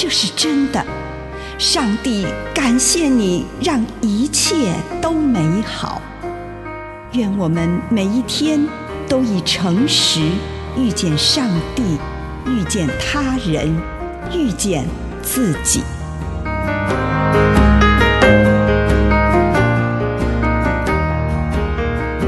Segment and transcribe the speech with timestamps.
[0.00, 0.80] 这是真的。
[1.58, 6.00] 上帝感谢你，让一切都美好。
[7.14, 8.64] 愿我们每一天
[9.08, 10.20] 都以诚实
[10.76, 11.98] 遇见上帝，
[12.46, 13.76] 遇见他人，
[14.32, 14.86] 遇见
[15.20, 15.82] 自己。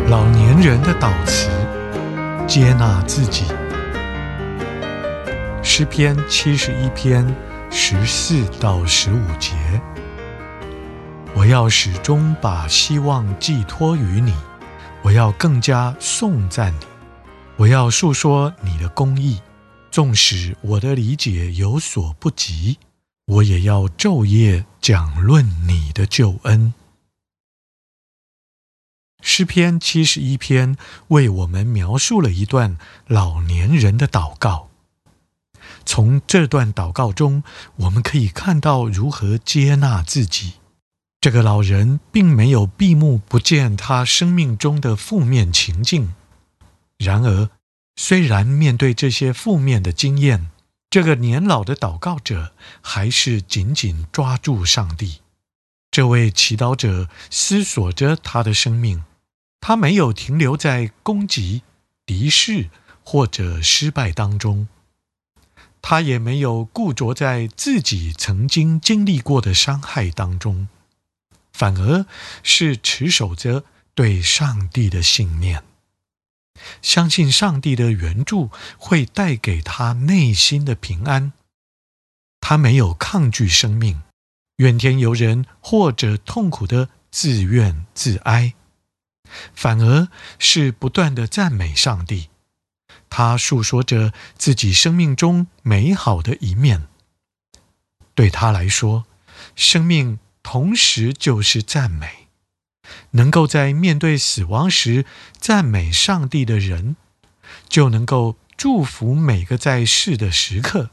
[0.09, 1.49] 老年人的祷词，
[2.49, 3.45] 接纳自己。
[5.63, 7.25] 诗篇七十一篇
[7.73, 9.55] 十四到十五节，
[11.37, 14.35] 我要始终把希望寄托于你，
[15.03, 16.85] 我要更加颂赞你，
[17.57, 19.41] 我要述说你的公义，
[19.89, 22.77] 纵使我的理解有所不及，
[23.27, 26.75] 我也要昼夜讲论你的救恩。
[29.23, 30.77] 诗篇七十一篇
[31.09, 34.70] 为我们描述了一段老年人的祷告。
[35.85, 37.43] 从这段祷告中，
[37.77, 40.55] 我们可以看到如何接纳自己。
[41.21, 46.15] 这个老人并没有闭目不见他生命中的负面情境。
[46.99, 47.51] 然而，
[47.97, 50.51] 虽然面对这些负面的经验，
[50.89, 55.21] 这个年老的祷告者还是紧紧抓住上帝。
[55.91, 59.05] 这位祈祷者思索着他的生命。
[59.63, 61.61] 他没有停留在攻击、
[62.07, 62.71] 敌视
[63.05, 64.69] 或者失败当中，
[65.83, 70.69] 他也没有固着在自己曾经经历过的伤害当中，
[71.53, 72.07] 反而
[72.43, 73.65] 是持守着
[73.95, 75.63] 对上帝的信念，
[76.81, 81.33] 相信上帝的援助会带给他内心的平安。
[82.41, 84.03] 他没有抗拒生命，
[84.57, 88.55] 怨天尤人或者痛苦的自怨自哀。
[89.55, 90.09] 反而
[90.39, 92.30] 是不断的赞美上帝，
[93.21, 96.89] 他诉说着自己生命中美好的一面。
[98.15, 99.05] 对他来说，
[99.55, 102.29] 生命同时就是赞美。
[103.11, 105.05] 能够在面对死亡时
[105.39, 106.97] 赞美上帝的人，
[107.69, 110.89] 就能够祝福每个在世的时刻，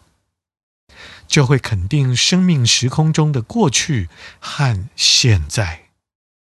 [1.30, 4.10] 就会肯定生命时空中的过去
[4.42, 5.86] 和现在。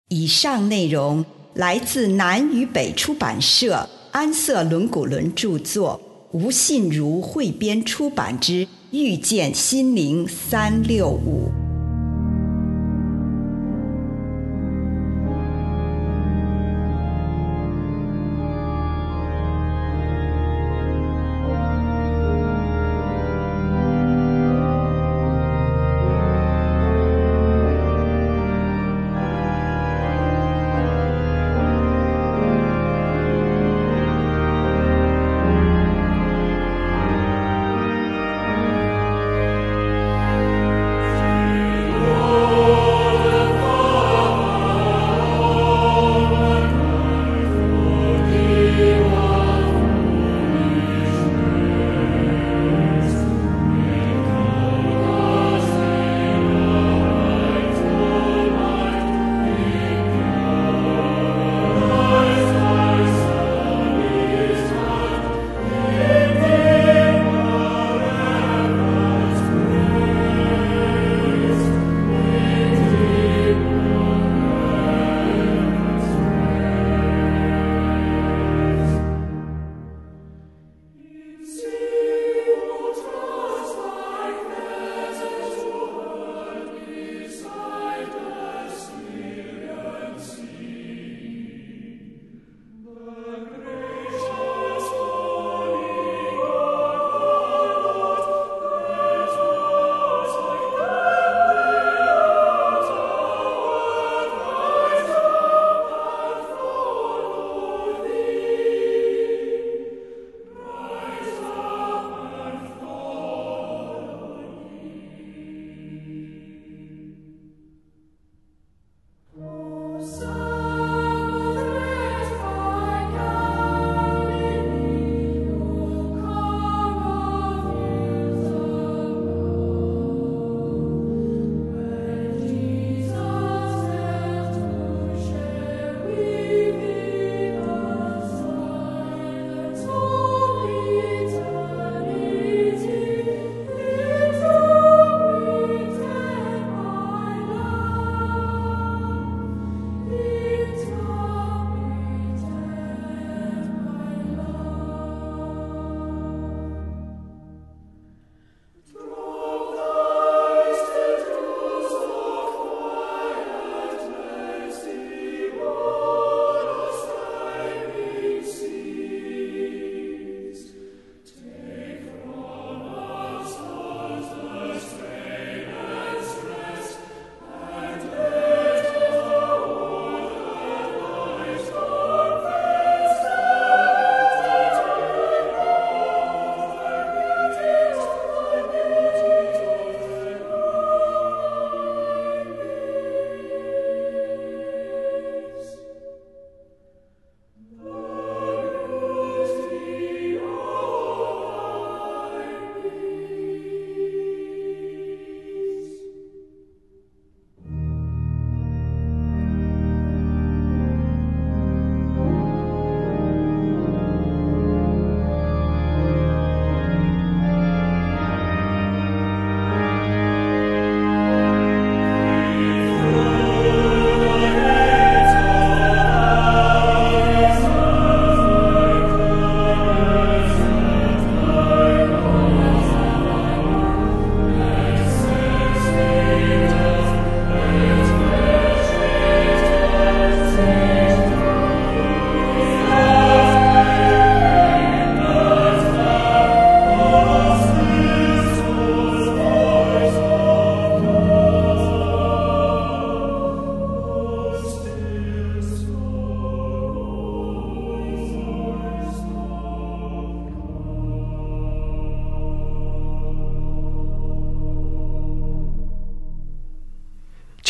[0.09, 1.27] 以上内容。
[1.55, 11.49] 来自南与北出版社安瑟伦古伦著作，吴信如汇编出版之《遇见心灵三六五》。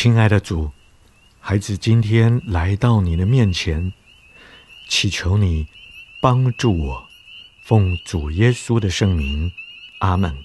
[0.05, 0.71] 亲爱的主，
[1.41, 3.91] 孩子今天来到你的面前，
[4.87, 5.67] 祈求你
[6.21, 7.09] 帮助我，
[7.65, 9.51] 奉主耶稣的圣名，
[10.01, 10.37] 阿门。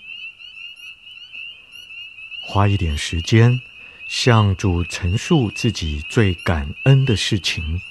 [2.48, 3.60] 花一点时间，
[4.08, 7.82] 向主陈述自己最感恩的事情。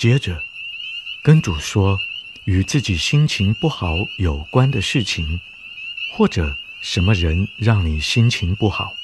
[0.00, 0.42] 接着，
[1.22, 1.98] 跟主说
[2.44, 5.38] 与自己心情不好有关的事情，
[6.16, 8.94] 或者什么人让你心情不好，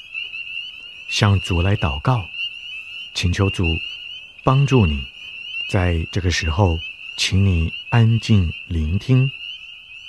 [1.11, 2.31] 向主来祷告，
[3.13, 3.67] 请求主
[4.43, 5.05] 帮助你。
[5.69, 6.79] 在这个时候，
[7.19, 9.31] 请你安静聆听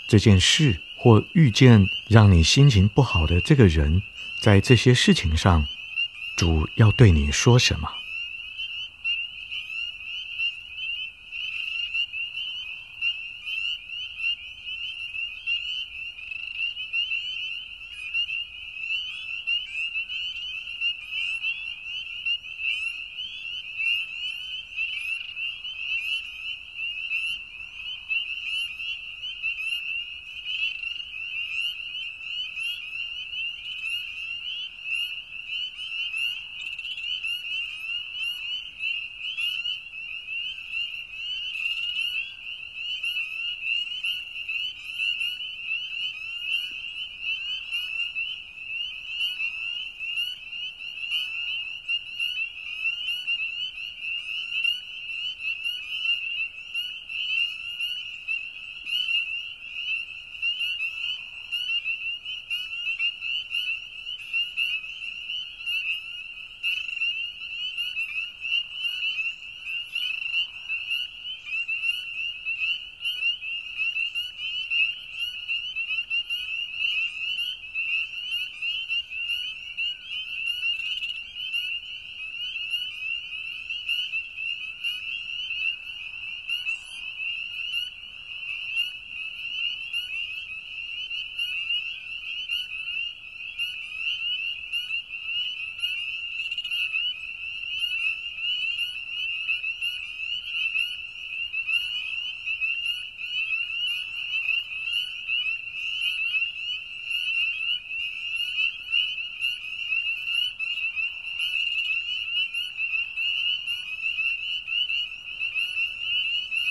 [0.08, 4.01] 这件事，或遇见让你心情不好的这个人，
[4.41, 5.65] 在这些事情上，
[6.38, 7.89] 主要对你说什么？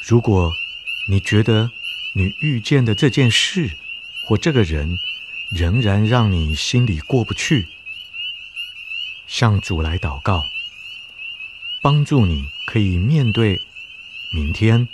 [0.09, 0.55] 如果
[1.09, 1.69] 你觉得
[2.13, 3.73] 你遇见的这件事
[4.25, 4.97] 或这个人
[5.51, 7.67] 仍然让你心里过不去，
[9.27, 10.45] 向主来祷告，
[11.83, 13.61] 帮助你可以面对
[14.33, 14.87] 明天，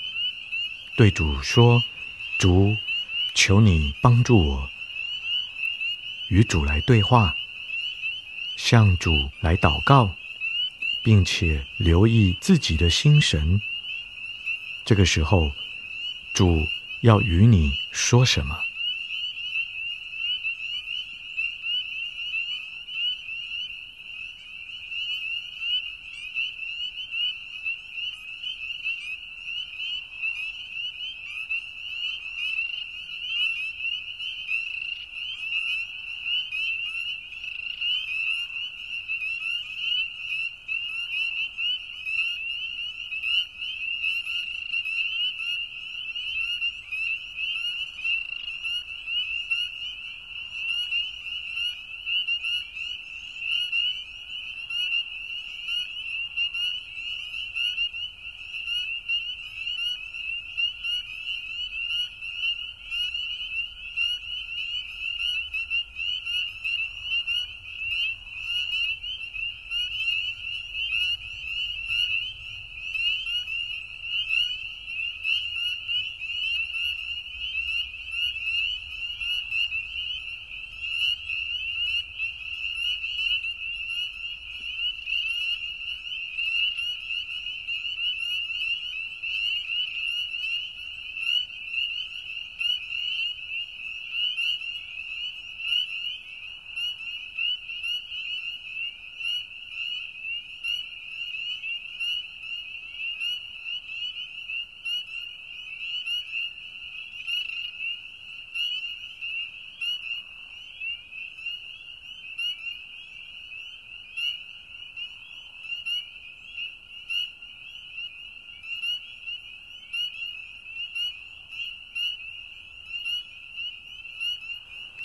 [0.96, 1.82] 对主说
[2.40, 2.74] ：“主，
[3.34, 4.70] 求你帮助我
[6.30, 7.34] 与主来对话，
[8.56, 10.16] 向主来祷告，
[11.04, 13.60] 并且留意自己的心神。
[14.92, 15.50] 这个时候，
[16.34, 16.68] 主
[17.00, 18.54] 要与你说什么？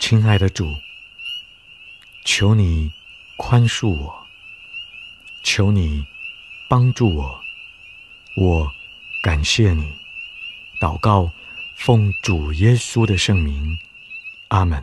[0.09, 0.73] 亲爱的主，
[2.23, 2.89] 求你
[3.35, 4.25] 宽恕我，
[5.43, 6.05] 求你
[6.69, 7.37] 帮助我，
[8.37, 8.71] 我
[9.21, 9.93] 感谢你。
[10.79, 11.29] 祷告，
[11.75, 13.77] 奉主耶稣的圣名，
[14.47, 14.81] 阿门。